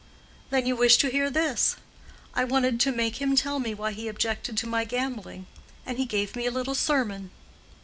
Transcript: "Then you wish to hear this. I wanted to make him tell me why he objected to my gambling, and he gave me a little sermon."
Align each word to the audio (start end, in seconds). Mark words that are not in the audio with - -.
"Then 0.49 0.65
you 0.65 0.75
wish 0.75 0.97
to 0.97 1.11
hear 1.11 1.29
this. 1.29 1.75
I 2.33 2.43
wanted 2.43 2.79
to 2.79 2.91
make 2.91 3.21
him 3.21 3.35
tell 3.35 3.59
me 3.59 3.75
why 3.75 3.91
he 3.91 4.07
objected 4.07 4.57
to 4.57 4.67
my 4.67 4.83
gambling, 4.83 5.45
and 5.85 5.99
he 5.99 6.05
gave 6.05 6.35
me 6.35 6.47
a 6.47 6.51
little 6.51 6.73
sermon." 6.73 7.29